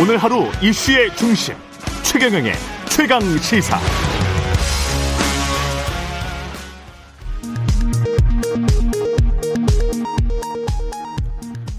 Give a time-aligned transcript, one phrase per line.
[0.00, 1.54] 오늘 하루 이슈의 중심
[2.02, 2.54] 최경영의
[2.88, 3.78] 최강 시사.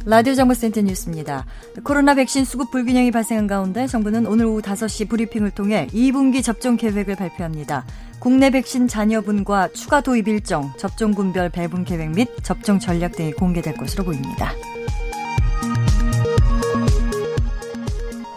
[0.05, 1.47] 라디오 정보센터 뉴스입니다.
[1.83, 7.15] 코로나 백신 수급 불균형이 발생한 가운데 정부는 오늘 오후 5시 브리핑을 통해 2분기 접종 계획을
[7.15, 7.85] 발표합니다.
[8.19, 13.73] 국내 백신 잔여분과 추가 도입 일정, 접종 군별 배분 계획 및 접종 전략 등이 공개될
[13.77, 14.53] 것으로 보입니다.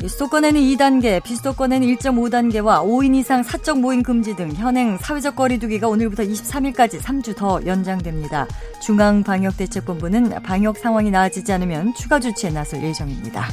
[0.08, 7.00] 수도권에는 2단계, 비수도권에는 1.5단계와 5인 이상 사적 모임 금지 등 현행 사회적 거리두기가 오늘부터 23일까지
[7.00, 8.46] 3주 더 연장됩니다.
[8.82, 13.48] 중앙방역대책본부는 방역 상황이 나아지지 않으면 추가 조치에 나설 예정입니다.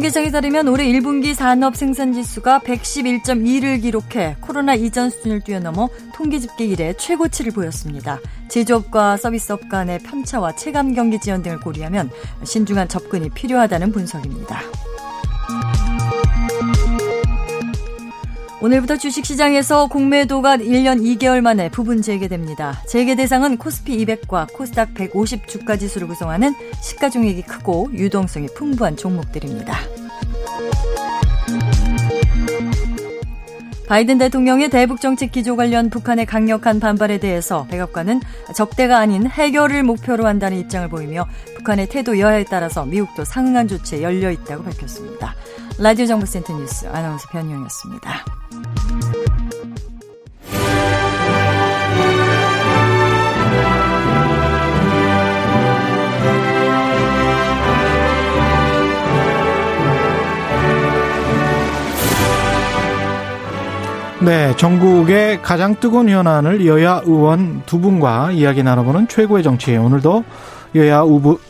[0.00, 6.64] 통계청에 따르면 올해 1분기 산업 생산 지수가 111.2를 기록해 코로나 이전 수준을 뛰어넘어 통계 집계
[6.64, 8.18] 이래 최고치를 보였습니다.
[8.48, 12.10] 제조업과 서비스업 간의 편차와 체감 경기 지연 등을 고려하면
[12.44, 14.62] 신중한 접근이 필요하다는 분석입니다.
[18.62, 22.82] 오늘부터 주식시장에서 공매도가 1년 2개월 만에 부분 재개됩니다.
[22.86, 29.99] 재개 대상은 코스피 200과 코스닥 150 주가 지수를 구성하는 시가총액이 크고 유동성이 풍부한 종목들입니다.
[33.90, 38.20] 바이든 대통령의 대북 정책 기조 관련 북한의 강력한 반발에 대해서 백악관은
[38.54, 44.30] 적대가 아닌 해결을 목표로 한다는 입장을 보이며 북한의 태도 여하에 따라서 미국도 상응한 조치에 열려
[44.30, 45.34] 있다고 밝혔습니다.
[45.76, 48.24] 라디오 정보센터 뉴스 아나운서 변희영이었습니다.
[64.22, 69.74] 네, 전국의 가장 뜨거운 현안을 여야 의원 두 분과 이야기 나눠보는 최고의 정치.
[69.76, 70.24] 오늘도
[70.74, 70.98] 여야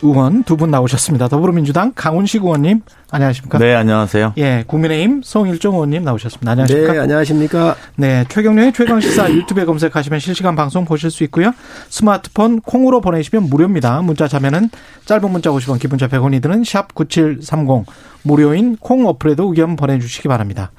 [0.01, 1.27] 의원 두 분 나오셨습니다.
[1.27, 3.57] 더불어민주당 강훈식 의원님, 안녕하십니까?
[3.59, 4.33] 네, 안녕하세요.
[4.37, 6.51] 예, 국민의힘 송일종 의원님 나오셨습니다.
[6.51, 6.93] 안녕하십니까?
[6.93, 7.75] 네, 안녕하십니까?
[7.97, 11.51] 네, 최경련의 최강시사 유튜브에 검색하시면 실시간 방송 보실 수 있고요.
[11.89, 14.01] 스마트폰 콩으로 보내시면 무료입니다.
[14.01, 14.69] 문자 자면은
[15.05, 17.85] 짧은 문자 50원, 기본자 100원이 드는 샵 9730
[18.23, 20.71] 무료인 콩 어플에도 의견 보내주시기 바랍니다.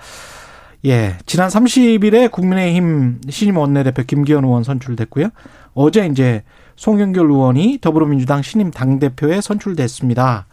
[0.84, 5.28] 예, 지난 30일에 국민의힘 신임 원내대표 김기현 의원 선출됐고요.
[5.74, 6.42] 어제 이제
[6.76, 10.46] 송영길 의원이 더불어민주당 신임 당대표에 선출됐습니다.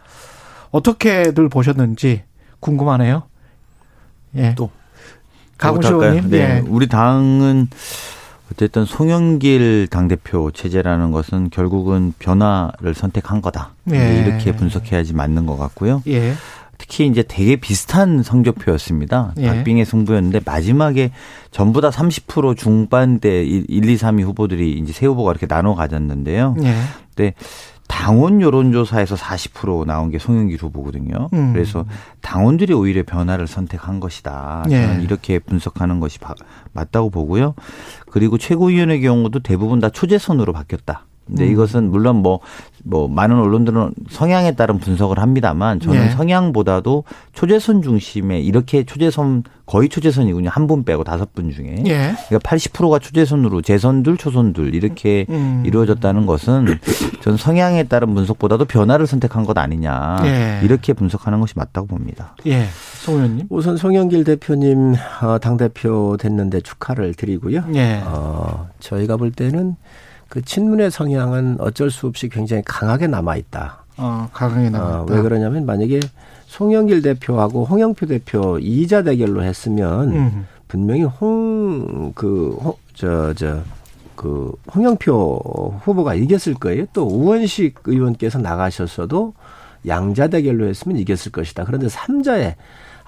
[0.70, 2.22] 어떻게들 보셨는지
[2.60, 3.24] 궁금하네요.
[4.36, 4.54] 예.
[4.54, 4.70] 또
[5.58, 6.30] 강훈 의원님.
[6.30, 6.38] 네.
[6.38, 6.64] 예.
[6.66, 7.68] 우리 당은
[8.52, 13.72] 어쨌든 송영길 당대표 체제라는 것은 결국은 변화를 선택한 거다.
[13.92, 14.24] 예.
[14.24, 16.02] 이렇게 분석해야지 맞는 것 같고요.
[16.08, 16.34] 예.
[16.80, 19.34] 특히 이제 되게 비슷한 성적표였습니다.
[19.36, 19.46] 예.
[19.48, 21.10] 박빙의 승부였는데 마지막에
[21.50, 26.56] 전부 다 30% 중반대 1, 2, 3위 후보들이 이제 세 후보가 이렇게 나눠 가졌는데요.
[26.62, 26.74] 예.
[27.14, 27.34] 근데
[27.86, 31.28] 당원 여론조사에서 40% 나온 게 송영길 후보거든요.
[31.34, 31.52] 음.
[31.52, 31.84] 그래서
[32.22, 34.62] 당원들이 오히려 변화를 선택한 것이다.
[34.70, 35.04] 저는 예.
[35.04, 36.34] 이렇게 분석하는 것이 바-
[36.72, 37.54] 맞다고 보고요.
[38.08, 41.04] 그리고 최고위원의 경우도 대부분 다 초재선으로 바뀌었다.
[41.30, 41.52] 근데 음.
[41.52, 42.40] 이것은 물론 뭐,
[42.84, 46.10] 뭐, 많은 언론들은 성향에 따른 분석을 합니다만 저는 예.
[46.10, 50.48] 성향보다도 초재선 중심에 이렇게 초재선, 거의 초재선이군요.
[50.50, 51.76] 한 분 빼고 다섯 분 중에.
[51.86, 52.14] 예.
[52.28, 55.62] 그러니까 80%가 초재선으로 재선들, 초선들 이렇게 음.
[55.66, 56.66] 이루어졌다는 것은
[57.22, 60.60] 전 성향에 따른 분석보다도 변화를 선택한 것 아니냐 예.
[60.64, 62.34] 이렇게 분석하는 것이 맞다고 봅니다.
[62.46, 62.66] 예.
[63.00, 63.46] 송 의원님.
[63.50, 67.64] 우선 송영길 대표님 어, 당대표 됐는데 축하를 드리고요.
[67.74, 68.02] 예.
[68.04, 69.76] 어, 저희가 볼 때는
[70.30, 73.84] 그 친문의 성향은 어쩔 수 없이 굉장히 강하게 남아 있다.
[73.98, 75.00] 어, 가강에 나왔다.
[75.02, 76.00] 어, 왜 그러냐면 만약에
[76.46, 80.46] 송영길 대표하고 홍영표 대표 이자 대결로 했으면 음.
[80.68, 82.56] 분명히 홍 그
[82.94, 83.60] 저 저
[84.16, 86.84] 그 홍영표 후보가 이겼을 거예요.
[86.92, 89.32] 또 우원식 의원께서 나가셨어도
[89.86, 91.64] 양자 대결로 했으면 이겼을 것이다.
[91.64, 92.54] 그런데 삼자에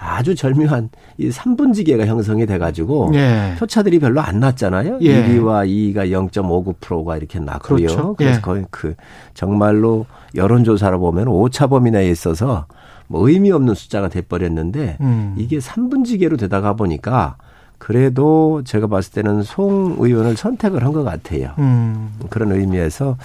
[0.02, 3.54] 아주 절묘한 이 삼분지계가 형성이 돼가지고 예.
[3.58, 4.98] 표차들이 별로 안 났잖아요.
[5.02, 5.24] 예.
[5.24, 7.76] 1위와 2위가 0.59%가 이렇게 났고요.
[7.76, 8.14] 그렇죠.
[8.14, 8.40] 그래서 예.
[8.40, 8.94] 거의 그
[9.34, 12.66] 정말로 여론조사로 보면 오차 범위 내에 있어서
[13.06, 15.34] 뭐 의미 없는 숫자가 돼버렸는데 음.
[15.38, 17.36] 이게 3분지계로 되다가 보니까
[17.82, 21.50] 그래도 제가 봤을 때는 송 의원을 선택을 한 것 같아요.
[21.58, 22.12] 음.
[22.30, 23.16] 그런 의미에서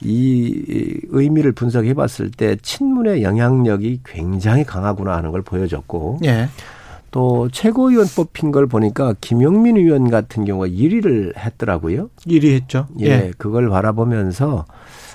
[0.00, 6.48] 이 의미를 분석해 봤을 때 친문의 영향력이 굉장히 강하구나 하는 걸 보여줬고 예.
[7.10, 12.08] 또 최고위원 뽑힌 걸 보니까 김용민 의원 같은 경우가 1위를 했더라고요.
[12.26, 12.86] 1위 했죠.
[13.00, 14.64] 예, 그걸 바라보면서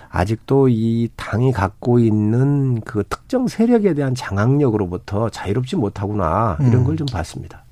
[0.09, 6.83] 아직도 이 당이 갖고 있는 그 특정 세력에 대한 장악력으로부터 자유롭지 못하구나 이런 음.
[6.83, 7.64] 걸좀 봤습니다.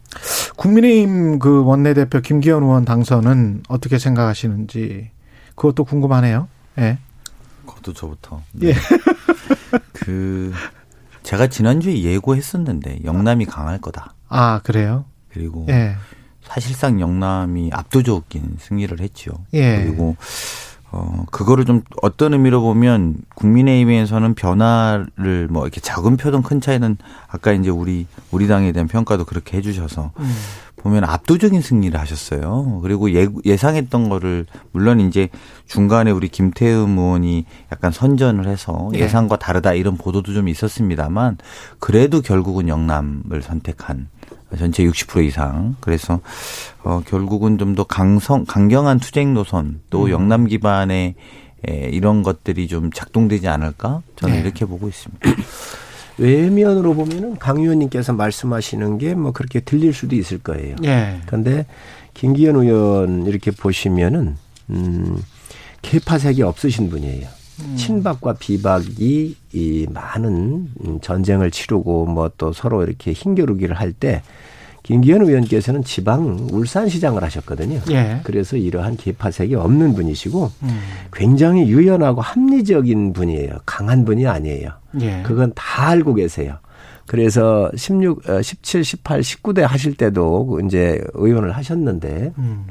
[0.56, 5.10] 국민의힘 그 원내대표 김기현 의원 당선은 어떻게 생각하시는지
[5.56, 6.48] 그것도 궁금하네요.
[6.80, 6.98] 예.
[7.66, 8.42] 그것도 저부터.
[8.64, 8.74] 예.
[9.94, 10.54] 그
[11.24, 14.14] 제가 지난주에 예고했었는데 영남이 강할 거다.
[14.30, 15.06] 아, 그래요?
[15.30, 15.96] 그리고 예.
[16.44, 19.32] 사실상 영남이 압도적인 승리를 했죠.
[19.54, 19.84] 예.
[19.84, 20.16] 그리고
[20.96, 26.98] 어 그거를 좀 어떤 의미로 보면 국민의힘에서는 변화를 뭐 이렇게 작은 표든 큰 차이는
[27.28, 30.36] 아까 이제 우리 우리 당에 대한 평가도 그렇게 해주셔서 음.
[30.76, 32.80] 보면 압도적인 승리를 하셨어요.
[32.84, 35.30] 그리고 예, 예상했던 거를 물론 이제
[35.66, 39.00] 중간에 우리 김태흠 의원이 약간 선전을 해서 예.
[39.00, 41.38] 예상과 다르다 이런 보도도 좀 있었습니다만
[41.80, 44.10] 그래도 결국은 영남을 선택한
[44.58, 45.76] 전체 60% 이상.
[45.80, 46.20] 그래서
[46.84, 51.16] 어 결국은 좀 더 강성 강경한 투쟁 노선 또 영남 기반의
[51.68, 54.42] 에, 이런 것들이 좀 작동되지 않을까 저는 네.
[54.42, 55.30] 이렇게 보고 있습니다.
[56.20, 60.76] 외면으로 보면은 강 의원님께서 말씀하시는 게 뭐 그렇게 들릴 수도 있을 거예요.
[60.84, 61.20] 예.
[61.26, 61.66] 그런데
[62.14, 64.36] 김기현 의원 이렇게 보시면은
[64.70, 65.18] 음
[65.82, 67.28] 개파색이 없으신 분이에요.
[67.78, 74.22] 친박과 비박이 이 많은 음, 전쟁을 치르고 뭐 또 서로 이렇게 힘겨루기를 할 때
[74.84, 77.80] 김기현 의원께서는 지방 울산시장을 하셨거든요.
[77.92, 78.20] 예.
[78.24, 80.80] 그래서 이러한 개파색이 없는 분이시고 음.
[81.14, 83.60] 굉장히 유연하고 합리적인 분이에요.
[83.66, 84.72] 강한 분이 아니에요.
[85.00, 85.24] 예.
[85.26, 86.58] 그건 다 알고 계세요.
[87.08, 92.66] 그래서 16, 어, 17, 18, 19대 하실 때도 그 이제 의원을 하셨는데 음.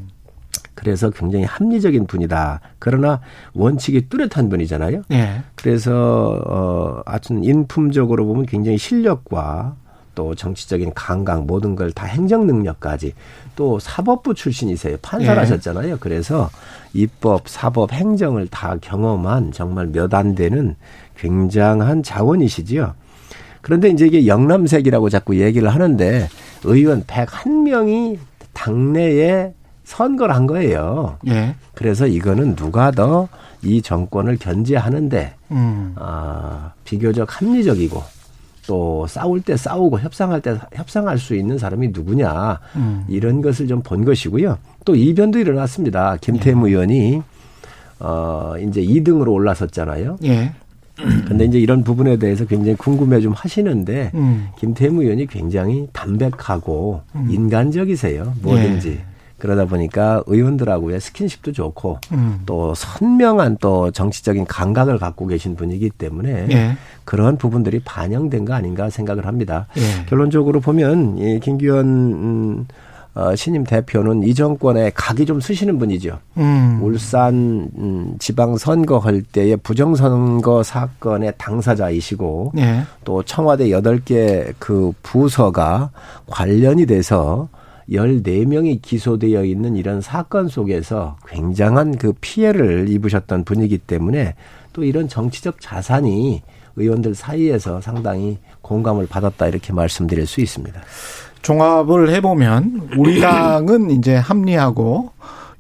[0.75, 2.61] 그래서 굉장히 합리적인 분이다.
[2.79, 3.21] 그러나
[3.55, 5.03] 원칙이 뚜렷한 분이잖아요.
[5.13, 5.43] 예.
[5.55, 9.77] 그래서 어 하여튼 인품적으로 보면 굉장히 실력과
[10.15, 13.15] 또 정치적인 강강 모든 걸 다 행정 능력까지
[13.57, 14.97] 또 사법부 출신이세요.
[15.03, 15.39] 판사를 예.
[15.41, 15.99] 하셨잖아요.
[16.01, 16.51] 그래서
[16.95, 20.77] 입법, 사법, 행정을 다 경험한 정말 몇 안 되는
[21.17, 22.95] 굉장한 자원이시지요.
[23.63, 26.29] 그런데 이제 이게 영남색이라고 자꾸 얘기를 하는데
[26.65, 28.19] 의원 101명이
[28.53, 29.55] 당내에
[29.93, 31.19] 선거를 한 거예요.
[31.29, 31.55] 예.
[31.75, 33.29] 그래서 이거는 누가 더
[33.65, 35.93] 이 정권을 견제하는데 음.
[35.95, 38.03] 아, 비교적 합리적이고
[38.67, 43.05] 또 싸울 때 싸우고 협상할 때 협상할 수 있는 사람이 누구냐 음.
[43.09, 44.59] 이런 것을 좀 본 것이고요.
[44.85, 46.17] 또 이변도 일어났습니다.
[46.21, 46.73] 김태무 예.
[46.73, 47.23] 의원이
[48.01, 50.19] 어 이제 2등으로 올라섰잖아요.
[50.25, 50.53] 예.
[51.29, 54.49] 근데 이제 이런 부분에 대해서 굉장히 궁금해 좀 하시는데 음.
[54.59, 58.35] 김태무 의원이 굉장히 담백하고 인간적이세요.
[58.43, 59.01] 뭐든지.
[59.43, 62.43] 그러다 보니까 의원들하고의 스킨십도 좋고 음.
[62.47, 66.77] 또 선명한 또 정치적인 감각을 갖고 계신 분이기 때문에 예.
[67.05, 69.67] 그런 부분들이 반영된 거 아닌가 생각을 합니다.
[69.77, 70.07] 예.
[70.07, 72.67] 결론적으로 보면 이 김기현 음,
[73.15, 76.21] 어, 신임 대표는 이 정권에 각이 좀 쓰시는 분이죠.
[76.37, 76.79] 음.
[76.81, 82.85] 울산 음, 지방 선거 할 때의 부정 선거 사건의 당사자이시고 예.
[83.03, 85.91] 또 청와대 여덟 개 그 부서가
[86.29, 87.49] 관련이 돼서
[87.91, 94.35] 14명이 기소되어 있는 이런 사건 속에서 굉장한 그 피해를 입으셨던 분이기 때문에
[94.73, 96.43] 또 이런 정치적 자산이
[96.77, 100.81] 의원들 사이에서 상당히 공감을 받았다 이렇게 말씀드릴 수 있습니다.
[101.43, 105.11] 종합을 해보면 우리 당은 이제 합리하고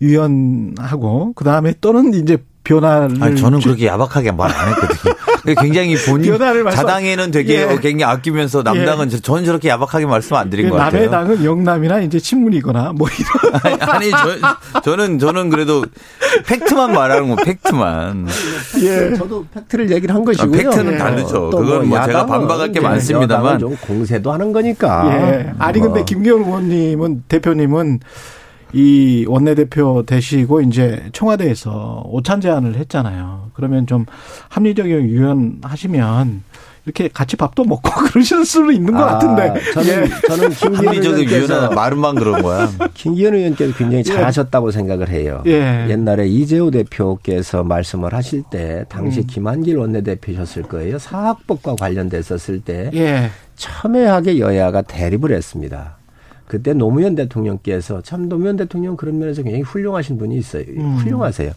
[0.01, 5.15] 유연하고 그 다음에 또는 이제 변화를 아니, 저는 주- 그렇게 야박하게 말 안 했거든요.
[5.59, 7.63] 굉장히 본인 자당에는 되게 예.
[7.65, 11.11] 어, 굉장히 아끼면서 남당은 저- 저는 저렇게 야박하게 말씀 안 드린 것 남의 같아요.
[11.11, 15.85] 당은 영남이나 이제 친문이거나 뭐 이런 아니, 저, 저는 저는 그래도
[16.47, 18.27] 팩트만 말하는 거 팩트만.
[18.83, 19.15] 예.
[19.17, 20.61] 저도 팩트를 얘기를 한 것이고요.
[20.61, 20.99] 아, 팩트는 예.
[20.99, 21.51] 다르죠.
[21.51, 23.59] 또 그건 뭐 제가 야당은 반박할 게 많습니다만.
[23.59, 25.07] 좀 공세도 하는 거니까.
[25.13, 25.53] 예.
[25.59, 26.05] 아니 근데 뭐.
[26.05, 28.01] 김기현 의원님은 대표님은
[28.73, 33.51] 이 원내대표 되시고 이제 청와대에서 오찬 제안을 했잖아요.
[33.55, 34.07] 그러면 좀
[34.49, 36.43] 합리적이고 유연하시면
[36.85, 39.55] 이렇게 같이 밥도 먹고 그러실 수도 있는 것 아, 같은데.
[39.73, 40.27] 저는 예.
[40.27, 42.69] 저는 김기현 합리적인 의원께서 유연한 말만 그런 거야.
[42.95, 45.43] 김기현 의원께서 굉장히 잘하셨다고 생각을 해요.
[45.47, 45.87] 예.
[45.89, 49.27] 옛날에 이재호 대표께서 말씀을 하실 때 당시 음.
[49.27, 50.99] 김한길 원내대표셨을 거예요.
[50.99, 53.31] 사학법과 관련됐었을 때 예.
[53.55, 55.99] 첨예하게 여야가 대립을 했습니다.
[56.47, 60.65] 그때 노무현 대통령께서 참 노무현 대통령 그런 면에서 굉장히 훌륭하신 분이 있어요.
[60.77, 60.97] 음.
[60.97, 61.53] 훌륭하세요.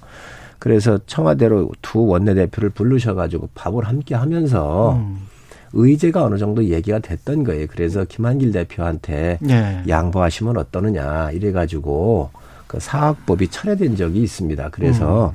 [0.59, 5.27] 그래서 청와대로 두 원내대표를 부르셔가지고 밥을 함께 하면서 음.
[5.73, 7.67] 의제가 어느 정도 얘기가 됐던 거예요.
[7.69, 9.83] 그래서 김한길 대표한테 예.
[9.87, 12.29] 양보하시면 어떠느냐 이래가지고
[12.67, 14.69] 그 사학법이 철회된 적이 있습니다.
[14.71, 15.33] 그래서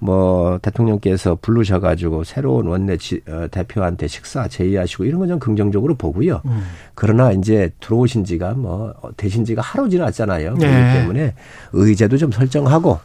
[0.00, 6.42] 뭐 대통령께서 부르셔가지고 새로운 원내 지, 어, 대표한테 식사 제의하시고 이런 건 좀 긍정적으로 보고요.
[6.44, 6.62] 음.
[6.96, 10.54] 그러나 이제 들어오신 지가 뭐 어, 되신 지가 하루 지났잖아요.
[10.54, 10.92] 그렇기 네.
[10.94, 11.34] 때문에
[11.72, 12.98] 의제도 좀 설정하고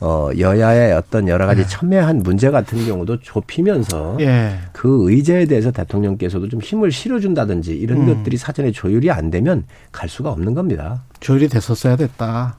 [0.00, 4.58] 어 여야의 어떤 여러 가지 첨예한 문제 같은 경우도 좁히면서 예.
[4.72, 8.06] 그 의제에 대해서 대통령께서도 좀 힘을 실어준다든지 이런 음.
[8.06, 11.04] 것들이 사전에 조율이 안 되면 갈 수가 없는 겁니다.
[11.20, 12.56] 조율이 됐었어야 됐다.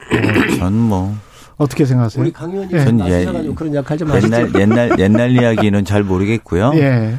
[0.58, 1.14] 전 뭐.
[1.60, 2.22] 어떻게 생각하세요?
[2.22, 2.84] 우리 강 의원님 예.
[2.84, 4.34] 좀전 예, 그런 역할 좀 하시죠.
[4.34, 6.72] 옛날 옛날 옛날 이야기는 잘 모르겠고요.
[6.80, 7.16] 예.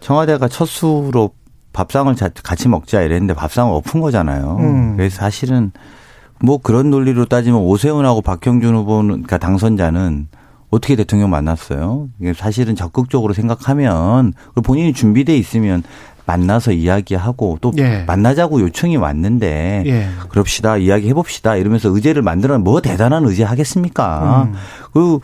[0.00, 1.30] 청와대가 첫 수로
[1.72, 2.14] 밥상을
[2.44, 4.58] 같이 먹자 이랬는데 밥상을 엎은 거잖아요.
[4.60, 4.96] 음.
[4.98, 5.72] 그래서 사실은
[6.38, 10.28] 뭐 그런 논리로 따지면 오세훈하고 박형준 후보는 그러니까 당선자는
[10.68, 12.08] 어떻게 대통령 만났어요?
[12.34, 15.82] 사실은 적극적으로 생각하면 본인이 준비돼 있으면
[16.24, 18.04] 만나서 이야기하고 또 예.
[18.06, 20.08] 만나자고 요청이 왔는데 예.
[20.28, 24.48] 그럽시다 이야기해 봅시다 이러면서 의제를 만들어 뭐 대단한 의제 하겠습니까?
[24.48, 24.54] 음.
[24.92, 25.18] 그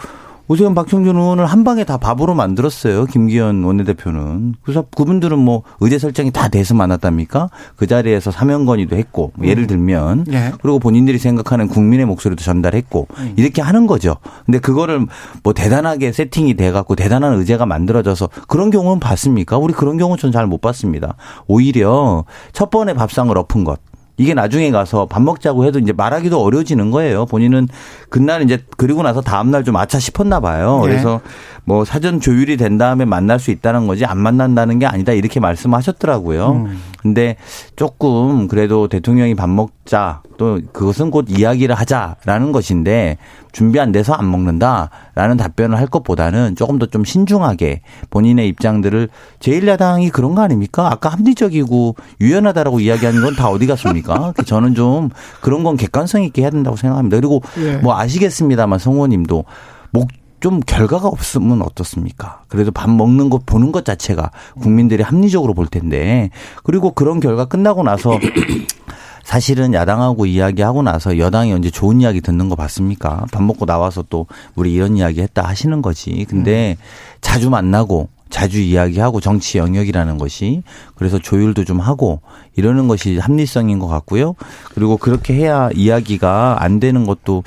[0.49, 3.05] 오세훈 박형준 의원을 한 방에 다 밥으로 만들었어요.
[3.05, 4.55] 김기현 원내대표는.
[4.63, 7.51] 그래서 그분들은 뭐 의제 설정이 다 돼서 만났답니까?
[7.77, 9.67] 그 자리에서 사면 건의도 했고 뭐 예를 음.
[9.67, 10.53] 들면 네.
[10.63, 13.35] 그리고 본인들이 생각하는 국민의 목소리도 전달했고 음.
[13.37, 14.17] 이렇게 하는 거죠.
[14.47, 15.07] 근데 그거를
[15.43, 19.59] 뭐 대단하게 세팅이 돼 갖고 대단한 의제가 만들어져서 그런 경우는 봤습니까?
[19.59, 21.17] 우리 그런 경우 는잘못 봤습니다.
[21.47, 23.81] 오히려 첫 번에 밥상을 엎은 것
[24.19, 27.25] 이게 나중에 가서 밥 먹자고 해도 이제 말하기도 어려워지는 거예요.
[27.25, 27.69] 본인은
[28.11, 30.81] 그날 이제 그리고 나서 다음날 좀 아차 싶었나 봐요.
[30.83, 30.89] 네.
[30.89, 31.21] 그래서
[31.69, 36.53] 뭐 사전 조율이 된 다음에 만날 수 있다는 거지 안 만난다는 게 아니다 이렇게 말씀하셨더라고요.
[36.53, 36.81] 음.
[37.03, 37.37] 근데
[37.77, 43.19] 조금 그래도 대통령이 밥 먹자 또 그것은 곧 이야기를 하자라는 것인데
[43.53, 49.11] 준비 안 돼서 안 먹는다라는 답변을 할 것보다는 조금 더 좀 신중하게 본인의 입장들을
[49.41, 50.91] 제1야당이 그런 거 아닙니까?
[50.91, 54.33] 아까 합리적이고 유연하다라고 이야기하는 건 다 어디 갔습니까?
[54.47, 55.11] 저는 좀
[55.43, 57.19] 그런 건 객관성 있게 해야 된다고 생각합니다.
[57.19, 57.77] 그리고 예.
[57.77, 59.45] 뭐 아시겠습니다만 성우님도
[59.91, 60.09] 목,
[60.41, 62.43] 좀 결과가 없으면 어떻습니까?
[62.49, 64.31] 그래도 밥 먹는 것 보는 것 자체가
[64.61, 66.31] 국민들이 합리적으로 볼 텐데
[66.63, 68.19] 그리고 그런 결과 끝나고 나서
[69.25, 73.27] 사실은 야당하고 이야기하고 나서 여당이 언제 좋은 이야기 듣는 거 봤습니까?
[73.31, 76.25] 밥 먹고 나와서 또 우리 이런 이야기 했다 하시는 거지.
[76.31, 76.83] 근데 음.
[77.21, 80.63] 자주 만나고 자주 이야기하고 정치 영역이라는 것이
[80.95, 82.21] 그래서 조율도 좀 하고
[82.57, 84.35] 이러는 것이 합리성인 것 같고요.
[84.75, 87.43] 그리고 그렇게 해야 이야기가 안 되는 것도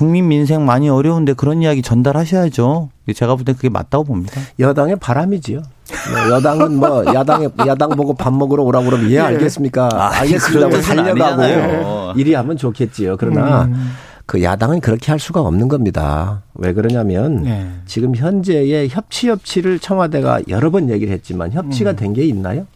[0.00, 2.88] 국민 민생 많이 어려운데 그런 이야기 전달하셔야죠.
[3.14, 4.40] 제가 볼 때 그게 맞다고 봅니다.
[4.58, 5.60] 여당의 바람이지요.
[5.60, 9.18] 뭐 여당은 뭐 야당에 야당 보고 밥 먹으러 오라고 그러면 예, 예.
[9.20, 9.90] 알겠습니까?
[9.92, 10.80] 아, 알겠습니다.
[10.80, 13.18] 살려가고 이리 하면 좋겠지요.
[13.18, 13.92] 그러나 음.
[14.24, 16.44] 그 야당은 그렇게 할 수가 없는 겁니다.
[16.54, 17.68] 왜 그러냐면 네.
[17.84, 21.96] 지금 현재의 협치 협치를 청와대가 여러 번 얘기를 했지만 협치가 음.
[21.96, 22.66] 된게 있나요?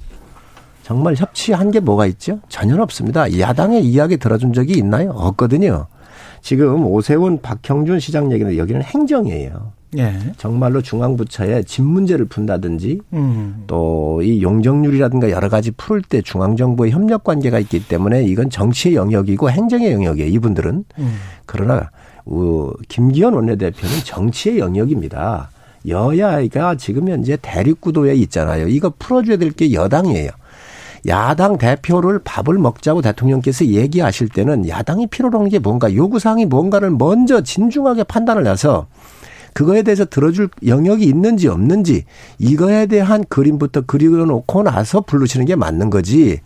[0.82, 2.40] 정말 협치한 게 뭐가 있죠?
[2.50, 3.38] 전혀 없습니다.
[3.38, 5.12] 야당의 이야기 들어준 적이 있나요?
[5.12, 5.86] 없거든요.
[6.44, 9.72] 지금 오세훈 박형준 시장 얘기는 여기는 행정이에요.
[9.96, 10.12] 예.
[10.36, 13.64] 정말로 중앙부처에 집 문제를 푼다든지 음.
[13.66, 19.92] 또이 용적률이라든가 여러 가지 풀 때 중앙정부의 협력 관계가 있기 때문에 이건 정치의 영역이고 행정의
[19.94, 20.28] 영역이에요.
[20.32, 20.84] 이분들은.
[20.98, 21.16] 음.
[21.46, 21.90] 그러나
[22.26, 25.48] 어, 김기현 원내대표는 정치의 영역입니다.
[25.88, 28.68] 여야가 지금 현재 대립 구도에 있잖아요.
[28.68, 30.28] 이거 풀어줘야 될 게 여당이에요.
[31.06, 37.42] 야당 대표를 밥을 먹자고 대통령께서 얘기하실 때는 야당이 필요로 하는 게 뭔가 요구사항이 뭔가를 먼저
[37.42, 38.86] 진중하게 판단을 해서
[39.54, 42.04] 그거에 대해서 들어줄 영역이 있는지 없는지
[42.38, 46.40] 이거에 대한 그림부터 그려놓고 나서 부르시는 게 맞는 거지.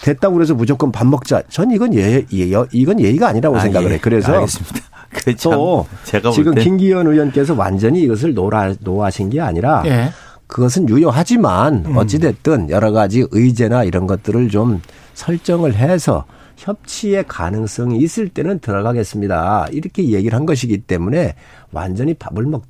[0.00, 1.42] 됐다고 그래서 무조건 밥 먹자.
[1.48, 3.94] 전 이건 예, 예 이건 예의가 아니라고 아, 생각을 예.
[3.94, 3.98] 해.
[3.98, 4.80] 그래서 알겠습니다.
[5.42, 5.86] 또
[6.32, 10.10] 지금 김기현 의원께서 완전히 이것을 노라 노하신 게 아니라 예.
[10.52, 11.96] 그것은 유효하지만 음.
[11.96, 14.82] 어찌됐든 여러 가지 의제나 이런 것들을 좀
[15.14, 16.26] 설정을 해서
[16.58, 19.68] 협치의 가능성이 있을 때는 들어가겠습니다.
[19.72, 21.34] 이렇게 얘기를 한 것이기 때문에
[21.72, 22.64] 완전히 밥을 먹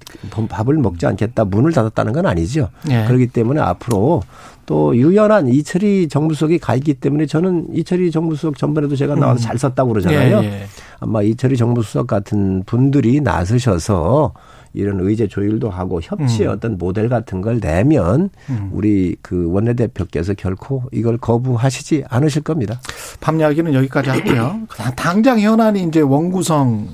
[0.48, 2.68] 밥을 먹지 않겠다 문을 닫았다는 건 아니죠.
[2.86, 3.04] 네.
[3.06, 4.22] 그렇기 때문에 앞으로
[4.64, 9.42] 또 유연한 이철희 정부수석이 가 있기 때문에 저는 이철희 정부수석 전번에도 제가 나와서 음.
[9.42, 10.40] 잘 썼다고 그러잖아요.
[10.40, 10.66] 네, 네.
[11.00, 14.32] 아마 이철희 정부수석 같은 분들이 나서셔서
[14.74, 16.52] 이런 의제 조율도 하고 협치의 음.
[16.52, 18.70] 어떤 모델 같은 걸 내면 음.
[18.72, 22.80] 우리 그 원내대표께서 결코 이걸 거부하시지 않으실 겁니다.
[23.20, 24.62] 밤 이야기는 여기까지 하고요.
[24.96, 26.88] 당장 현안이 이제 원구성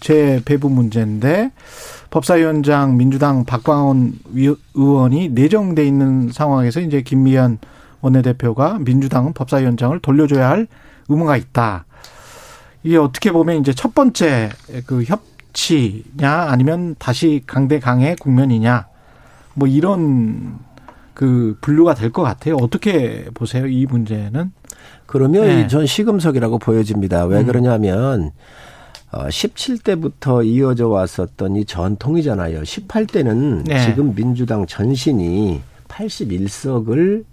[0.00, 1.50] 재배부 문제인데
[2.10, 4.12] 법사위원장 민주당 박광원
[4.74, 7.58] 의원이 내정돼 있는 상황에서 이제 김미연
[8.00, 10.66] 원내대표가 민주당은 법사위원장을 돌려줘야 할
[11.08, 11.84] 의무가 있다.
[12.82, 14.50] 이게 어떻게 보면 이제 첫 번째
[14.86, 18.86] 그 협, 정 치냐 아니면 다시 강대 강의 국면이냐
[19.54, 20.58] 뭐 이런
[21.14, 22.56] 그 분류가 될 것 같아요.
[22.60, 24.52] 어떻게 보세요 이 문제는?
[25.06, 25.66] 그러면 네.
[25.66, 27.24] 전 시금석이라고 보여집니다.
[27.24, 27.46] 왜 음.
[27.46, 28.30] 그러냐면
[29.10, 32.62] 어 17대부터 이어져 왔었던 이 전통이잖아요.
[32.62, 33.84] 18대는 네.
[33.84, 37.24] 지금 민주당 전신이 81석을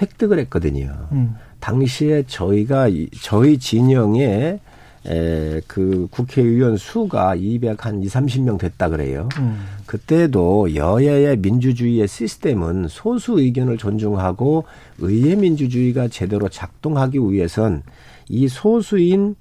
[0.00, 0.94] 획득을 했거든요.
[1.12, 1.36] 음.
[1.60, 2.88] 당시에 저희가
[3.20, 4.58] 저희 진영에
[5.06, 9.28] 에, 그 국회의원 수가 200, 한 2, 30명 됐다 그래요.
[9.38, 9.58] 음.
[9.86, 14.64] 그때도 여야의 민주주의의 시스템은 소수 의견을 존중하고
[14.98, 17.82] 의회 민주주의가 제대로 작동하기 위해선
[18.28, 19.36] 이 소수인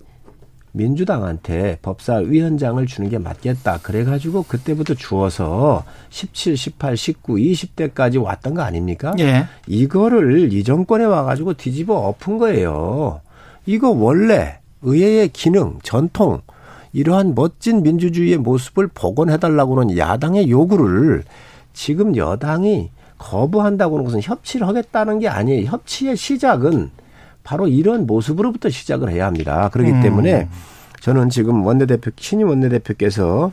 [0.72, 3.80] 민주당한테 법사위원장을 주는 게 맞겠다.
[3.80, 9.14] 그래가지고 그때부터 주어서 17, 18, 19, 20대까지 왔던 거 아닙니까?
[9.20, 9.46] 예.
[9.68, 13.22] 이거를 이 정권에 와가지고 뒤집어 엎은 거예요.
[13.66, 16.42] 이거 원래 의회의 기능, 전통,
[16.94, 21.24] 이러한 멋진 민주주의의 모습을 복원해달라고는 야당의 요구를
[21.74, 25.66] 지금 여당이 거부한다고 하는 것은 협치를 하겠다는 게 아니에요.
[25.70, 26.90] 협치의 시작은
[27.44, 29.70] 바로 이런 모습으로부터 시작을 해야 합니다.
[29.70, 30.02] 그렇기 음.
[30.02, 30.48] 때문에
[31.02, 33.52] 저는 지금 원내대표, 신임 원내대표께서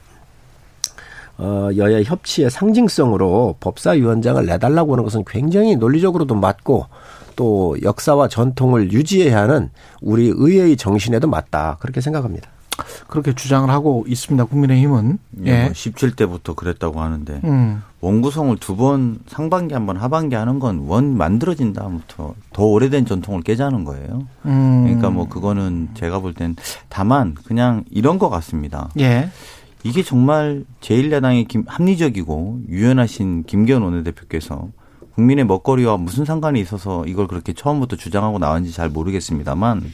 [1.38, 6.86] 어, 여야 협치의 상징성으로 법사위원장을 내달라고 하는 것은 굉장히 논리적으로도 맞고
[7.36, 11.76] 또 역사와 전통을 유지해야 하는 우리 의회의 정신에도 맞다.
[11.80, 12.48] 그렇게 생각합니다.
[13.08, 14.44] 그렇게 주장을 하고 있습니다.
[14.46, 15.18] 국민의힘은.
[15.46, 15.50] 예.
[15.50, 15.62] 예.
[15.64, 17.82] 뭐 17대부터 그랬다고 하는데 음.
[18.00, 23.42] 원구성을 두 번 상반기 한 번 하반기 하는 건 원 만들어진 다음부터 더 오래된 전통을
[23.42, 24.26] 깨자는 거예요.
[24.44, 24.84] 음.
[24.84, 26.54] 그러니까 뭐 그거는 제가 볼 땐
[26.90, 28.90] 다만 그냥 이런 것 같습니다.
[29.00, 29.30] 예.
[29.86, 34.68] 이게 정말 제1야당의 김, 합리적이고 유연하신 김기현 원내대표께서
[35.14, 39.84] 국민의 먹거리와 무슨 상관이 있어서 이걸 그렇게 처음부터 주장하고 나왔는지 잘 모르겠습니다만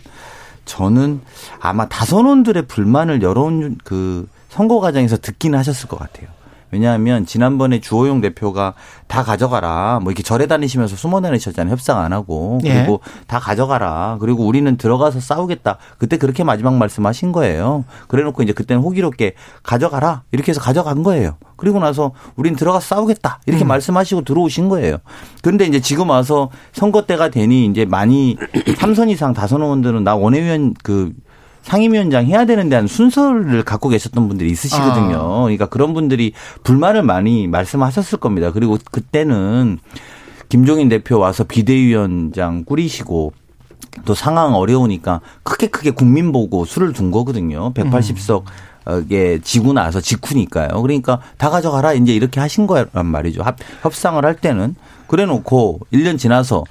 [0.64, 1.20] 저는
[1.60, 6.28] 아마 다선원들의 불만을 여러운 그 선거 과정에서 듣기는 하셨을 것 같아요.
[6.72, 8.72] 왜냐하면 지난번에 주호영 대표가
[9.06, 11.70] 다 가져가라 뭐 이렇게 절에 다니시면서 숨어 다니셨잖아요.
[11.70, 12.58] 협상 안 하고.
[12.64, 12.74] 예.
[12.74, 14.16] 그리고 다 가져가라.
[14.20, 15.76] 그리고 우리는 들어가서 싸우겠다.
[15.98, 17.84] 그때 그렇게 마지막 말씀하신 거예요.
[18.08, 20.22] 그래놓고 이제 그때는 호기롭게 가져가라.
[20.32, 21.36] 이렇게 해서 가져간 거예요.
[21.56, 23.40] 그리고 나서 우린 들어가서 싸우겠다.
[23.46, 24.96] 이렇게 말씀하시고 들어오신 거예요.
[25.42, 28.36] 그런데 이제 지금 와서 선거 때가 되니 이제 많이
[28.78, 31.12] 삼선 이상 다선 의원들은 나 원외위원 그
[31.62, 35.16] 상임위원장 해야 되는 데 한 순서를 갖고 계셨던 분들이 있으시거든요.
[35.16, 35.42] 아.
[35.42, 36.32] 그러니까 그런 분들이
[36.64, 38.50] 불만을 많이 말씀하셨을 겁니다.
[38.50, 39.78] 그리고 그때는
[40.48, 43.32] 김종인 대표 와서 비대위원장 꾸리시고
[44.04, 47.72] 또 상황 어려우니까 크게 크게 국민 보고 수를 둔 거거든요.
[47.74, 48.44] 180석
[49.12, 50.82] 에 지고 나서 직후니까요.
[50.82, 53.42] 그러니까 다 가져가라 이제 이렇게 하신 거란 말이죠.
[53.42, 54.74] 합, 협상을 할 때는
[55.06, 56.64] 그래 놓고 1년 지나서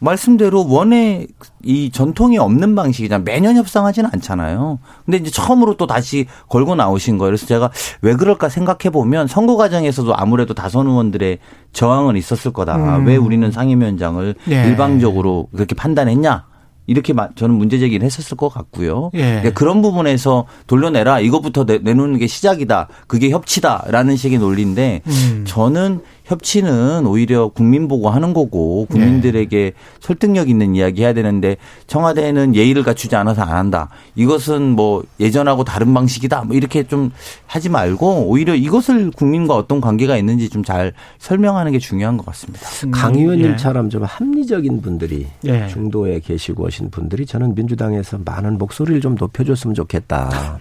[0.00, 1.26] 말씀대로 원에
[1.62, 3.22] 이 전통이 없는 방식이잖아.
[3.24, 4.78] 매년 협상하지는 않잖아요.
[5.04, 7.28] 근데 이제 처음으로 또 다시 걸고 나오신 거예요.
[7.30, 7.70] 그래서 제가
[8.02, 11.38] 왜 그럴까 생각해 보면 선거 과정에서도 아무래도 다선 의원들의
[11.72, 12.76] 저항은 있었을 거다.
[12.98, 13.06] 음.
[13.06, 14.64] 왜 우리는 상임위원장을 예.
[14.66, 16.48] 일방적으로 그렇게 판단했냐?
[16.86, 19.10] 이렇게 마- 저는 문제 제기를 했었을 것 같고요.
[19.14, 19.20] 예.
[19.20, 21.20] 그러니까 그런 부분에서 돌려내라.
[21.20, 22.88] 이것부터 내, 내놓는 게 시작이다.
[23.06, 25.44] 그게 협치다라는 식의 논리인데 음.
[25.46, 31.56] 저는 협치는 오히려 국민 보고 하는 거고 국민들에게 설득력 있는 이야기 해야 되는데
[31.88, 33.88] 청와대는 예의를 갖추지 않아서 안 한다.
[34.14, 36.44] 이것은 뭐 예전하고 다른 방식이다.
[36.44, 37.10] 뭐 이렇게 좀
[37.46, 42.60] 하지 말고 오히려 이것을 국민과 어떤 관계가 있는지 좀 잘 설명하는 게 중요한 것 같습니다.
[42.92, 43.22] 강 예.
[43.22, 45.66] 의원님처럼 좀 합리적인 분들이 예.
[45.66, 50.58] 중도에 계시고 오신 분들이 저는 민주당에서 많은 목소리를 좀 높여줬으면 좋겠다.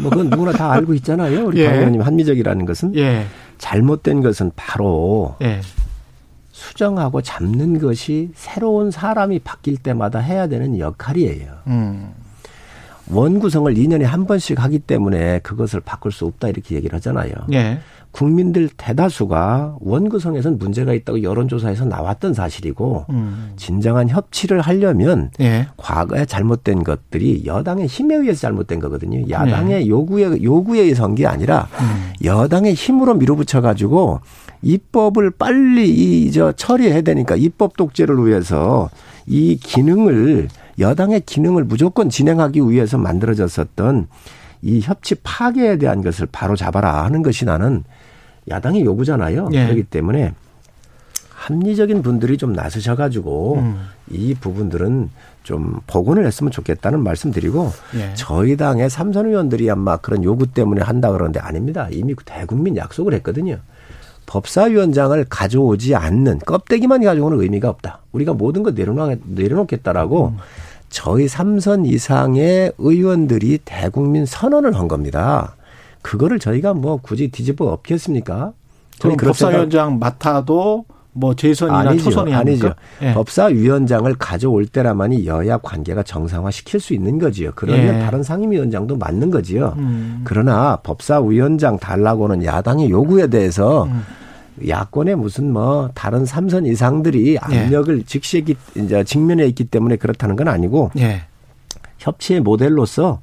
[0.00, 1.46] 뭐 그건 누구나 다 알고 있잖아요.
[1.46, 1.66] 우리 예.
[1.66, 3.26] 강 의원님 합리적이라는 것은 예.
[3.58, 5.60] 잘못된 것은 바로 예.
[6.52, 11.52] 수정하고 잡는 것이 새로운 사람이 바뀔 때마다 해야 되는 역할이에요.
[11.66, 12.12] 음.
[13.08, 17.30] 원구성을 2년에 한 번씩 하기 때문에 그것을 바꿀 수 없다 이렇게 얘기를 하잖아요.
[17.52, 17.80] 예.
[18.16, 23.52] 국민들 대다수가 원구성에선 문제가 있다고 여론조사에서 나왔던 사실이고 음.
[23.56, 25.66] 진정한 협치를 하려면 예.
[25.76, 29.28] 과거에 잘못된 것들이 여당의 힘에 의해서 잘못된 거거든요.
[29.28, 29.88] 야당의 네.
[29.88, 32.12] 요구에 요구에 의해서 한 게 아니라 음.
[32.24, 34.20] 여당의 힘으로 밀어붙여 가지고
[34.62, 38.88] 입법을 빨리 이 저 처리해야 되니까 입법 독재를 위해서
[39.26, 40.48] 이 기능을
[40.78, 44.08] 여당의 기능을 무조건 진행하기 위해서 만들어졌었던
[44.62, 47.84] 이 협치 파괴에 대한 것을 바로 잡아라 하는 것이 나는
[48.48, 49.48] 야당의 요구잖아요.
[49.52, 49.64] 예.
[49.64, 50.34] 그렇기 때문에
[51.30, 53.80] 합리적인 분들이 좀 나서셔가지고 음.
[54.10, 55.10] 이 부분들은
[55.42, 58.14] 좀 복원을 했으면 좋겠다는 말씀드리고 예.
[58.14, 61.88] 저희 당의 삼선 의원들이 아마 그런 요구 때문에 한다 그러는데 아닙니다.
[61.90, 63.58] 이미 대국민 약속을 했거든요.
[64.26, 68.00] 법사위원장을 가져오지 않는 껍데기만 가져오는 의미가 없다.
[68.10, 70.36] 우리가 모든 거 내려놓, 내려놓겠다라고 음.
[70.88, 75.54] 저희 삼선 이상의 의원들이 대국민 선언을 한 겁니다.
[76.06, 78.52] 그거를 저희가 뭐 굳이 뒤집어 엎겠습니까?
[79.00, 82.04] 그럼 법사위원장 맡아도 뭐 재선이나 아니죠.
[82.04, 82.74] 초선이 아니죠.
[83.02, 83.12] 예.
[83.12, 87.50] 법사위원장을 가져올 때라만이 여야 관계가 정상화 시킬 수 있는 거지요.
[87.56, 87.98] 그러면 예.
[88.04, 89.74] 다른 상임위원장도 맞는 거지요.
[89.78, 90.20] 음.
[90.22, 94.02] 그러나 법사위원장 달라고는 야당의 요구에 대해서 음.
[94.66, 97.38] 야권의 무슨 뭐 다른 삼선 이상들이 예.
[97.38, 98.44] 압력을 직시에
[98.76, 101.22] 이제 직면해 있기 때문에 그렇다는 건 아니고 예.
[101.98, 103.20] 협치의 모델로서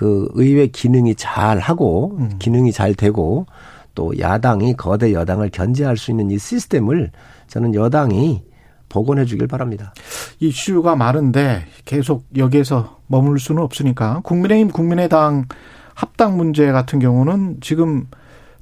[0.00, 2.30] 그 의회 기능이 잘 하고 음.
[2.38, 3.44] 기능이 잘 되고
[3.94, 7.10] 또 야당이 거대 여당을 견제할 수 있는 이 시스템을
[7.48, 8.42] 저는 여당이
[8.88, 9.92] 복원해 주길 바랍니다.
[10.38, 15.44] 이슈가 많은데 계속 여기에서 머물 수는 없으니까 국민의힘 국민의당
[15.92, 18.06] 합당 문제 같은 경우는 지금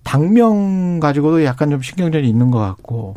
[0.03, 3.15] 당명 가지고도 약간 좀 신경전이 있는 것 같고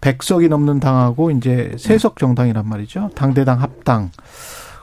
[0.00, 3.10] 백석이 넘는 당하고 이제 세석 정당이란 말이죠.
[3.14, 4.10] 당대당 합당.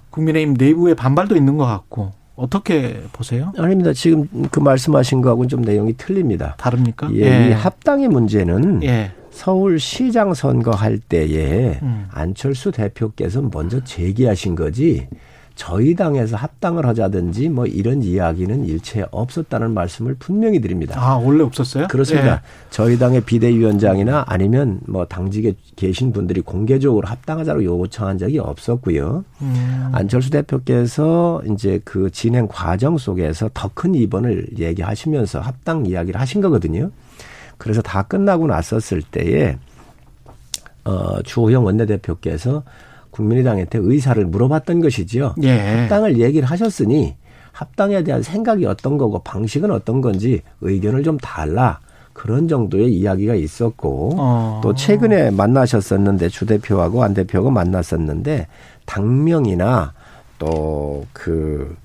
[0.09, 3.53] 국민의힘 내부에 반발도 있는 것 같고 어떻게 보세요?
[3.57, 3.93] 아닙니다.
[3.93, 6.55] 지금 그 말씀하신 거하고는 좀 내용이 틀립니다.
[6.57, 7.09] 다릅니까?
[7.13, 9.11] 예, 이 합당의 문제는 예.
[9.31, 12.07] 서울시장 선거할 때에 음.
[12.11, 15.07] 안철수 대표께서 먼저 제기하신 거지
[15.55, 20.99] 저희 당에서 합당을 하자든지 뭐 이런 이야기는 일체 없었다는 말씀을 분명히 드립니다.
[21.01, 21.87] 아, 원래 없었어요?
[21.87, 22.33] 그렇습니다.
[22.33, 22.39] 예.
[22.69, 29.23] 저희 당의 비대위원장이나 아니면 뭐 당직에 계신 분들이 공개적으로 합당하자고 요청한 적이 없었고요.
[29.41, 29.89] 음.
[29.93, 36.91] 안철수 대표께서 이제 그 진행 과정 속에서 더큰 입원을 얘기하시면서 합당 이야기를 하신 거거든요.
[37.57, 39.57] 그래서 다 끝나고 났었을 때에
[40.83, 42.63] 어 주호영 원내대표께서
[43.15, 45.35] 국민의당한테 의사를 물어봤던 것이지요.
[45.43, 45.57] 예.
[45.57, 47.15] 합당을 얘기를 하셨으니
[47.53, 51.79] 합당에 대한 생각이 어떤 거고 방식은 어떤 건지 의견을 좀 달라.
[52.11, 54.61] 그런 정도의 이야기가 있었고 어.
[54.63, 58.47] 또 최근에 만나셨었는데 주 대표하고 안 대표가 만났었는데
[58.85, 59.93] 당명이나
[60.39, 61.75] 또그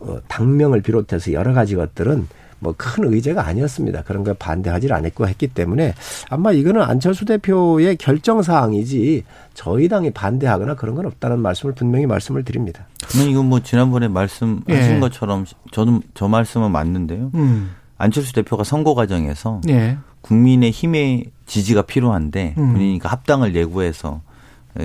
[0.00, 4.02] 어, 당명을 비롯해서 여러 가지 것들은 뭐 큰 의제가 아니었습니다.
[4.02, 5.94] 그런 걸 반대하지 않았고 했기 때문에
[6.28, 12.44] 아마 이거는 안철수 대표의 결정 사항이지 저희 당이 반대하거나 그런 건 없다는 말씀을 분명히 말씀을
[12.44, 12.86] 드립니다.
[13.08, 14.98] 그러면 이건 뭐 지난번에 말씀하신 예.
[15.00, 17.30] 것처럼 저는 저 말씀은 맞는데요.
[17.34, 17.70] 음.
[17.98, 19.98] 안철수 대표가 선거 과정에서 예.
[20.20, 22.72] 국민의 힘의 지지가 필요한데 음.
[22.72, 24.26] 본인이니까 합당을 예고해서 예,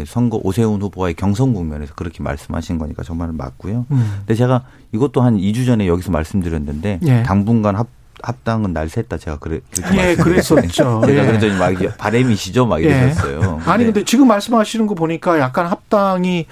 [0.08, 3.86] 선거 오세훈 후보와의 경선 국면에서 그렇게 말씀하신 거니까 정말 맞고요.
[3.92, 4.14] 음.
[4.20, 7.24] 근데 제가 이것도 한 2주 전에 여기서 말씀드렸는데 예.
[7.24, 7.88] 당분간 합,
[8.22, 10.16] 합당은 날 샜다 제가 그래 그렇게 예.
[10.16, 11.02] 그랬었죠.
[11.06, 11.28] 제가 예.
[11.28, 12.88] 그랬더니 막 바램이시죠 막 예.
[12.88, 13.62] 이러셨어요.
[13.66, 16.46] 아니 근데 지금 말씀하시는 거 보니까 약간 합당이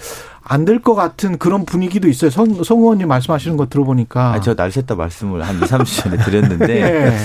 [0.52, 2.32] 안 될 것 같은 그런 분위기도 있어요.
[2.32, 4.34] 성, 성 의원님 말씀하시는 거 들어보니까.
[4.34, 6.82] 아, 저날 샜다 말씀을 한 2, 30주 전에 드렸는데
[7.14, 7.18] 예.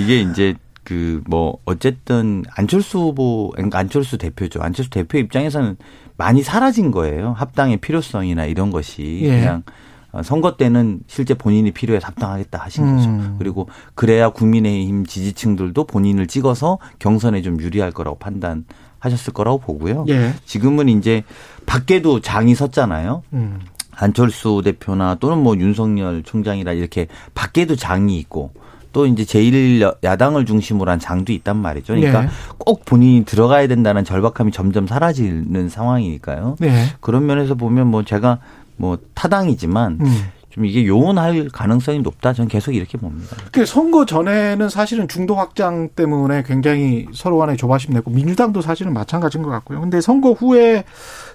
[0.00, 0.54] 이게 이제
[0.90, 4.60] 그 뭐 어쨌든 안철수 후보 그러니까 안철수 대표죠.
[4.60, 5.76] 안철수 대표 입장에서는
[6.16, 7.32] 많이 사라진 거예요.
[7.32, 9.28] 합당의 필요성이나 이런 것이 예.
[9.28, 9.62] 그냥
[10.10, 12.96] 어, 선거 때는 실제 본인이 필요해서 합당하겠다 하신 음.
[12.96, 13.36] 거죠.
[13.38, 18.64] 그리고 그래야 국민의힘 지지층들도 본인을 찍어서 경선에 좀 유리할 거라고 판단
[18.98, 20.06] 하셨을 거라고 보고요.
[20.08, 20.34] 예.
[20.44, 21.22] 지금은 이제
[21.66, 23.22] 밖에도 장이 섰잖아요.
[23.32, 23.60] 음.
[23.92, 28.52] 안철수 대표나 또는 뭐 윤석열 총장이라 이렇게 밖에도 장이 있고
[28.92, 31.94] 또 이제 제1야당을 중심으로 한 장도 있단 말이죠.
[31.94, 32.28] 그러니까 네.
[32.58, 36.56] 꼭 본인이 들어가야 된다는 절박함이 점점 사라지는 상황이니까요.
[36.58, 36.86] 네.
[37.00, 38.38] 그런 면에서 보면 뭐 제가
[38.76, 40.22] 뭐 타당이지만 음.
[40.50, 42.32] 좀 이게 요원할 가능성이 높다.
[42.32, 43.36] 저는 계속 이렇게 봅니다.
[43.52, 49.44] 그 선거 전에는 사실은 중도 확장 때문에 굉장히 서로 간에 조바심 냈고 민주당도 사실은 마찬가지인
[49.44, 49.80] 것 같고요.
[49.80, 50.84] 근데 선거 후에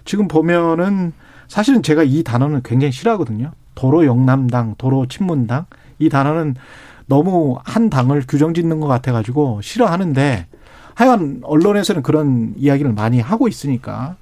[0.04, 1.14] 지금 보면은
[1.48, 3.52] 사실은 제가 이 단어는 굉장히 싫어하거든요.
[3.74, 5.66] 도로 영남당, 도로 친문당
[6.00, 6.56] 이 단어는
[7.08, 10.48] 너무 한 당을 규정짓는 것 같아가지고 싫어하는데
[10.96, 14.16] 하여간 언론에서는 그런 이야기를 많이 하고 있으니까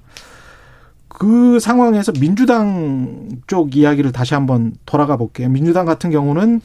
[1.07, 5.47] 그 상황에서 민주당 쪽 이야기를 다시 한번 돌아가 볼게요.
[5.49, 6.61] 민주당 같은 경우는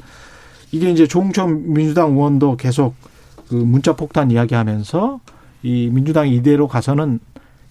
[0.73, 2.95] 이게 이제 조홍천 민주당 의원도 계속
[3.49, 5.21] 그 문자 폭탄 이야기하면서
[5.63, 7.21] 이 민주당이 이대로 가서는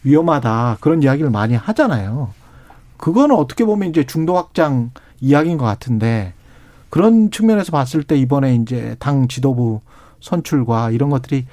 [0.03, 2.29] 위험하다 그런 이야기를 많이 하잖아요.
[2.97, 6.33] 그거는 어떻게 보면 이제 중도 확장 이야기인 것 같은데
[6.89, 9.81] 그런 측면에서 봤을 때 이번에 이제 당 지도부
[10.19, 11.45] 선출과 이런 것들이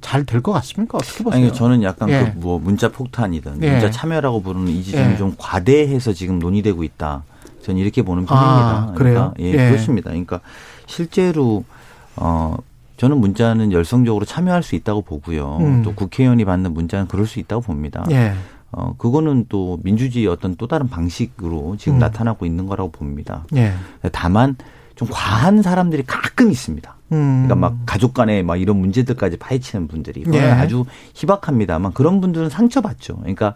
[0.00, 0.98] 잘 될 것 같습니까?
[0.98, 1.42] 어떻게 보세요?
[1.42, 2.34] 아니 저는 약간 예.
[2.38, 3.70] 그뭐 문자 폭탄이든 예.
[3.72, 5.16] 문자 참여라고 부르는 이 지점이 예.
[5.16, 7.22] 좀 과대해서 지금 논의되고 있다.
[7.62, 8.88] 저는 이렇게 보는 편입니다.
[8.90, 9.32] 아, 그래요?
[9.34, 9.70] 그러니까 예, 예.
[9.70, 10.10] 그렇습니다.
[10.10, 10.40] 그러니까
[10.86, 11.64] 실제로
[12.16, 12.56] 어
[12.96, 15.58] 저는 문자는 열성적으로 참여할 수 있다고 보고요.
[15.60, 15.82] 음.
[15.82, 18.04] 또 국회의원이 받는 문자는 그럴 수 있다고 봅니다.
[18.10, 18.34] 예.
[18.72, 21.98] 어 그거는 또 민주주의 어떤 또 다른 방식으로 지금 음.
[21.98, 23.44] 나타나고 있는 거라고 봅니다.
[23.56, 23.72] 예.
[24.12, 24.56] 다만
[25.00, 26.94] 좀 과한 사람들이 가끔 있습니다.
[27.12, 27.46] 음.
[27.46, 30.44] 그러니까 막 가족 간에 막 이런 문제들까지 파헤치는 분들이 그건 예.
[30.44, 30.84] 아주
[31.14, 33.16] 희박합니다만 그런 분들은 상처받죠.
[33.16, 33.54] 그러니까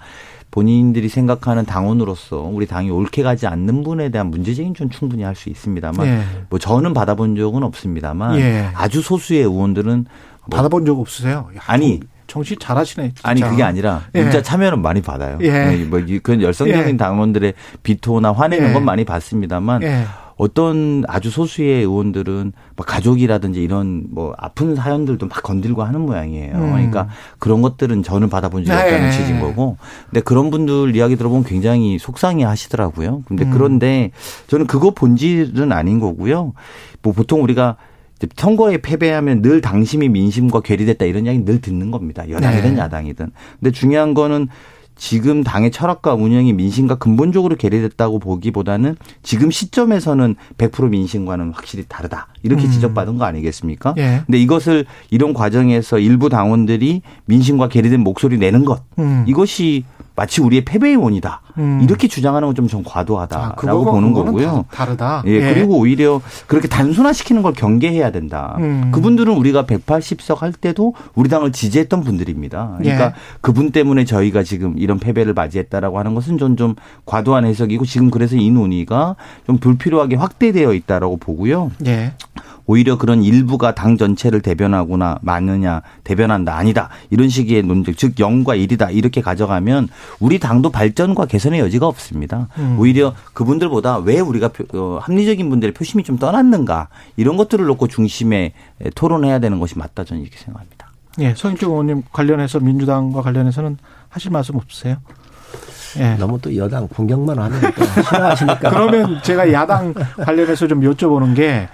[0.50, 5.34] 본인들이 생각하는 당원으로서 우리 당이 옳게 가지 않는 분에 대한 문제 제기는 좀 충분히 할
[5.34, 6.22] 수 있습니다만 예.
[6.48, 8.70] 뭐 저는 받아본 적은 없습니다만 예.
[8.74, 10.06] 아주 소수의 의원들은
[10.46, 11.50] 뭐 받아본 적 없으세요?
[11.56, 12.00] 야, 아니.
[12.26, 13.08] 정치 잘하시네.
[13.08, 13.28] 진짜.
[13.28, 14.22] 아니 그게 아니라 예.
[14.22, 15.36] 문자 참여는 많이 받아요.
[15.42, 15.76] 예.
[15.84, 16.96] 뭐 이- 그런 열성적인 예.
[16.96, 17.52] 당원들의
[17.82, 18.72] 비토나 화내는 예.
[18.72, 20.06] 건 많이 받습니다만 예.
[20.36, 26.54] 어떤 아주 소수의 의원들은 막 가족이라든지 이런 뭐 아픈 사연들도 막 건들고 하는 모양이에요.
[26.54, 26.72] 음.
[26.72, 28.84] 그러니까 그런 것들은 저는 받아본 적이 네.
[28.84, 29.76] 없다는 취지인 거고.
[30.10, 33.22] 근데 그런 분들 이야기 들어보면 굉장히 속상해 하시더라고요.
[33.26, 33.50] 근데 음.
[33.50, 34.10] 그런데
[34.48, 36.52] 저는 그거 본질은 아닌 거고요.
[37.02, 37.76] 뭐 보통 우리가
[38.36, 42.28] 선거에 패배하면 늘 당심이 민심과 괴리됐다 이런 이야기 늘 듣는 겁니다.
[42.28, 42.80] 여당이든 네.
[42.80, 43.30] 야당이든.
[43.60, 44.48] 근데 중요한 거는
[44.96, 52.28] 지금 당의 철학과 운영이 민심과 근본적으로 괴리됐다고 보기보다는 지금 시점에서는 100% 민심과는 확실히 다르다.
[52.44, 52.70] 이렇게 음.
[52.70, 53.94] 지적받은 거 아니겠습니까?
[53.98, 54.20] 예.
[54.26, 59.24] 근데 이것을 이런 과정에서 일부 당원들이 민심과 괴리된 목소리 내는 것 음.
[59.26, 59.84] 이것이
[60.16, 61.40] 마치 우리의 패배의 원이다.
[61.58, 61.80] 음.
[61.82, 64.64] 이렇게 주장하는 건 좀좀 아, 과도하다라고 그거가- 보는 거고요.
[64.70, 65.22] 다, 다르다.
[65.26, 68.54] 예, 그리고 오히려 그렇게 단순화시키는 걸 경계해야 된다.
[68.60, 68.92] 음.
[68.92, 72.76] 그분들은 우리가 180석 할 때도 우리 당을 지지했던 분들입니다.
[72.78, 73.12] 그러니까 예.
[73.40, 76.76] 그분 때문에 저희가 지금 이런 패배를 맞이했다라고 하는 것은 좀, 좀
[77.06, 79.16] 과도한 해석이고 지금 그래서 이 논의가
[79.48, 81.72] 좀 불필요하게 확대되어 있다라고 보고요.
[81.86, 82.12] 예.
[82.66, 88.94] 오히려 그런 일부가 당 전체를 대변하거나 맞느냐 대변한다 아니다 이런 식의 논쟁 즉 0과 1이다
[88.94, 89.88] 이렇게 가져가면
[90.20, 92.48] 우리 당도 발전과 개선의 여지가 없습니다.
[92.58, 92.76] 음.
[92.78, 98.52] 오히려 그분들보다 왜 우리가 표- 어, 합리적인 분들의 표심이 좀 떠났는가 이런 것들을 놓고 중심에
[98.94, 100.88] 토론해야 되는 것이 맞다 저는 이렇게 생각합니다.
[101.20, 101.34] 예.
[101.36, 104.96] 서인주 의원님 관련해서 민주당과 관련해서는 하실 말씀 없으세요?
[105.98, 106.14] 예.
[106.18, 108.58] 너무 또 여당 공격만 하면 또 싫어하시니까.
[108.70, 111.68] 그러면 제가 야당 관련해서 좀 여쭤보는 게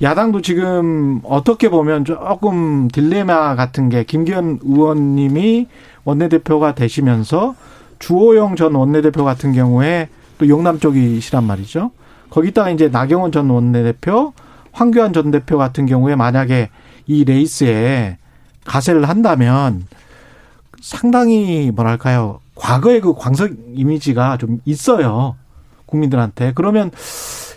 [0.00, 5.68] 야당도 지금 어떻게 보면 조금 딜레마 같은 게 김기현 의원님이
[6.04, 7.54] 원내대표가 되시면서
[7.98, 11.92] 주호영 전 원내대표 같은 경우에 또 용남 쪽이시란 말이죠.
[12.30, 14.32] 거기다가 이제 나경원 전 원내대표,
[14.72, 16.70] 황교안 전 대표 같은 경우에 만약에
[17.06, 18.18] 이 레이스에
[18.64, 19.86] 가세를 한다면
[20.80, 22.40] 상당히 뭐랄까요.
[22.54, 25.36] 과거의 그 광석 이미지가 좀 있어요.
[25.86, 26.52] 국민들한테.
[26.54, 26.90] 그러면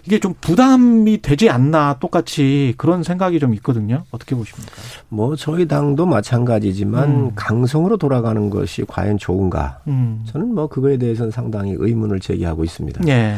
[0.06, 4.04] 이게 좀 부담이 되지 않나 똑같이 그런 생각이 좀 있거든요.
[4.12, 4.72] 어떻게 보십니까?
[5.10, 7.32] 뭐 저희 당도 마찬가지지만 음.
[7.36, 9.80] 강성으로 돌아가는 것이 과연 좋은가?
[9.88, 10.24] 음.
[10.28, 13.08] 저는 뭐 그거에 대해서는 상당히 의문을 제기하고 있습니다.
[13.08, 13.36] 예.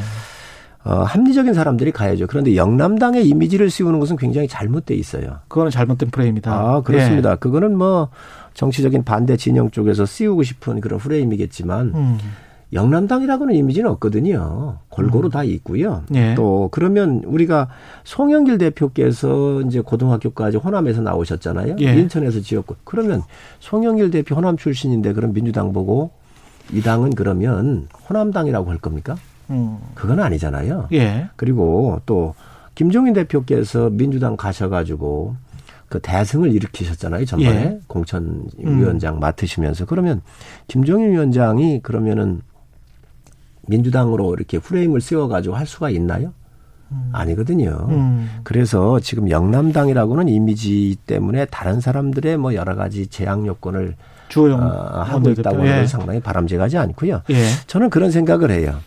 [0.84, 2.28] 어, 합리적인 사람들이 가야죠.
[2.28, 5.40] 그런데 영남당의 이미지를 씌우는 것은 굉장히 잘못돼 있어요.
[5.48, 6.52] 그거는 잘못된 프레임이다.
[6.52, 7.36] 아, 그렇습니다.
[7.36, 8.10] 그거는 뭐
[8.54, 12.00] 정치적인 반대 진영 쪽에서 씌우고 싶은 그런 프레임이겠지만 예.
[12.00, 12.18] 음.
[12.74, 14.80] 영남당이라고는 이미지는 없거든요.
[14.90, 16.04] 골고루 다 있고요.
[16.14, 16.36] 예.
[16.36, 17.70] 또 그러면 우리가
[18.04, 21.78] 송영길 대표께서 이제 고등학교까지 호남에서 나오셨잖아요.
[21.80, 21.96] 예.
[21.96, 23.24] 인천에서 지었고 그러면
[23.60, 26.12] 송영길 대표 호남 출신인데 그럼 민주당 보고
[26.74, 29.16] 이 당은 그러면 호남당이라고 할 겁니까?
[29.50, 29.78] 음.
[29.96, 30.90] 그건 아니잖아요.
[30.92, 31.30] 예.
[31.38, 32.36] 그리고 또
[32.76, 35.36] 김종인 대표께서 민주당 가셔가지고
[35.88, 37.24] 그 대승을 일으키셨잖아요.
[37.24, 37.80] 전번에 예.
[37.88, 40.22] 공천 위원장 맡으시면서 그러면
[40.68, 42.42] 김종인 위원장이 그러면은
[43.68, 46.34] 민주당으로 이렇게 프레임을 씌워가지고 할 수가 있나요?
[47.12, 47.88] 아니거든요.
[47.90, 48.30] 음.
[48.44, 53.96] 그래서 지금 영남당이라고는 이미지 때문에 다른 사람들의 뭐 여러 가지 제약 요건을
[54.30, 55.30] 주호영 어, 하고.
[55.30, 55.76] 있다고 하는 예.
[55.78, 57.22] 건 상당히 바람직하지 않고요.
[57.30, 57.46] 예.
[57.68, 58.80] 저는 그런 생각을 해요.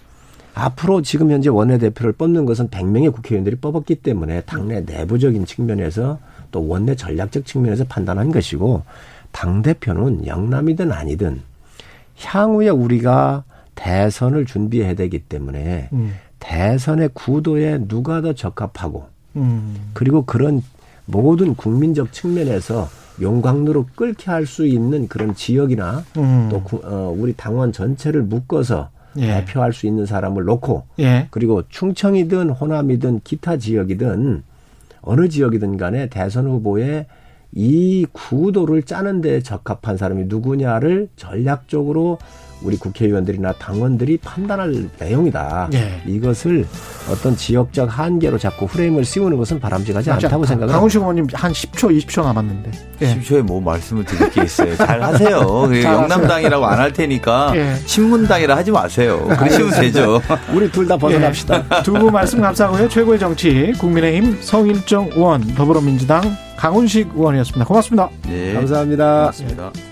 [0.54, 6.18] 앞으로 지금 현재 원내대표를 뽑는 것은 100명의 국회의원들이 뽑았기 때문에 당내 내부적인 측면에서
[6.50, 8.82] 또 원내 전략적 측면에서 판단한 것이고
[9.32, 11.42] 당대표는 영남이든 아니든
[12.18, 13.44] 향후에 우리가
[13.80, 16.12] 대선을 준비해야 되기 때문에 음.
[16.38, 19.74] 대선의 구도에 누가 더 적합하고 음.
[19.94, 20.62] 그리고 그런
[21.06, 22.88] 모든 국민적 측면에서
[23.22, 26.48] 용광로로 끓게 할 수 있는 그런 지역이나 음.
[26.50, 29.26] 또 구- 어, 우리 당원 전체를 묶어서 예.
[29.44, 31.26] 대표할 수 있는 사람을 놓고 예.
[31.30, 34.42] 그리고 충청이든 호남이든 기타 지역이든
[35.02, 37.06] 어느 지역이든 간에 대선 후보에
[37.52, 42.18] 이 구도를 짜는 데 적합한 사람이 누구냐를 전략적으로
[42.62, 45.68] 우리 국회의원들이나 당원들이 판단할 내용이다.
[45.72, 46.02] 예.
[46.06, 46.66] 이것을
[47.10, 50.48] 어떤 지역적 한계로 자꾸 프레임을 씌우는 것은 바람직하지 맞지 않다고 않다.
[50.48, 50.76] 생각을 합니다.
[50.78, 52.70] 강훈식 의원님 한 10초, 20초 남았는데.
[53.02, 53.14] 예.
[53.20, 54.76] 10초에 뭐 말씀을 드릴 게 있어요.
[54.76, 55.38] 잘 하세요.
[55.82, 57.74] 영남당이라고 안 할 테니까 예.
[57.86, 59.26] 신문당이라 하지 마세요.
[59.38, 60.20] 그러시면 되죠.
[60.54, 61.64] 우리 둘 다 벗어납시다.
[61.78, 61.82] 예.
[61.82, 62.88] 두분 말씀 감사하고요.
[62.88, 66.22] 최고의 정치 국민의힘 성일정 의원, 더불어민주당
[66.56, 67.64] 강훈식 의원이었습니다.
[67.64, 68.08] 고맙습니다.
[68.28, 68.52] 네.
[68.54, 69.20] 감사합니다.
[69.20, 69.89] 고맙습니다.